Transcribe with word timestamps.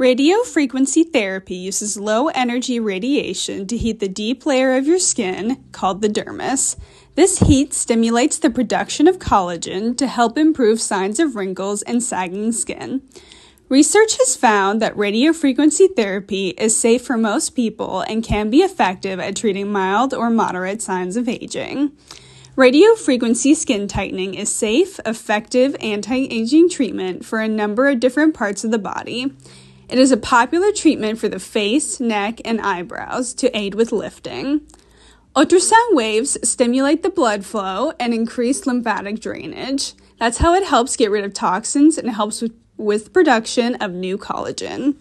Radio 0.00 0.42
frequency 0.44 1.04
therapy 1.04 1.56
uses 1.56 2.00
low 2.00 2.28
energy 2.28 2.80
radiation 2.80 3.66
to 3.66 3.76
heat 3.76 4.00
the 4.00 4.08
deep 4.08 4.46
layer 4.46 4.74
of 4.78 4.86
your 4.86 4.98
skin, 4.98 5.62
called 5.72 6.00
the 6.00 6.08
dermis. 6.08 6.78
This 7.16 7.40
heat 7.40 7.74
stimulates 7.74 8.38
the 8.38 8.48
production 8.48 9.06
of 9.06 9.18
collagen 9.18 9.94
to 9.98 10.06
help 10.06 10.38
improve 10.38 10.80
signs 10.80 11.20
of 11.20 11.36
wrinkles 11.36 11.82
and 11.82 12.02
sagging 12.02 12.50
skin. 12.52 13.02
Research 13.68 14.16
has 14.16 14.36
found 14.36 14.80
that 14.80 14.96
radiofrequency 14.96 15.94
therapy 15.94 16.54
is 16.56 16.74
safe 16.74 17.02
for 17.04 17.18
most 17.18 17.50
people 17.50 18.00
and 18.00 18.24
can 18.24 18.48
be 18.48 18.62
effective 18.62 19.20
at 19.20 19.36
treating 19.36 19.70
mild 19.70 20.14
or 20.14 20.30
moderate 20.30 20.80
signs 20.80 21.14
of 21.14 21.28
aging. 21.28 21.92
Radiofrequency 22.56 23.54
skin 23.54 23.86
tightening 23.86 24.32
is 24.32 24.50
safe, 24.50 24.98
effective 25.04 25.76
anti 25.78 26.24
aging 26.30 26.70
treatment 26.70 27.22
for 27.22 27.40
a 27.40 27.48
number 27.48 27.86
of 27.86 28.00
different 28.00 28.32
parts 28.32 28.64
of 28.64 28.70
the 28.70 28.78
body. 28.78 29.34
It 29.90 29.98
is 29.98 30.12
a 30.12 30.16
popular 30.16 30.70
treatment 30.70 31.18
for 31.18 31.28
the 31.28 31.40
face, 31.40 31.98
neck, 31.98 32.40
and 32.44 32.60
eyebrows 32.60 33.34
to 33.34 33.56
aid 33.56 33.74
with 33.74 33.90
lifting. 33.90 34.60
Ultrasound 35.34 35.94
waves 35.94 36.38
stimulate 36.48 37.02
the 37.02 37.10
blood 37.10 37.44
flow 37.44 37.92
and 37.98 38.14
increase 38.14 38.68
lymphatic 38.68 39.18
drainage. 39.18 39.94
That's 40.20 40.38
how 40.38 40.54
it 40.54 40.64
helps 40.64 40.96
get 40.96 41.10
rid 41.10 41.24
of 41.24 41.34
toxins 41.34 41.98
and 41.98 42.08
helps 42.10 42.40
with 42.40 42.52
with 42.76 43.12
production 43.12 43.74
of 43.74 43.92
new 43.92 44.16
collagen. 44.16 44.94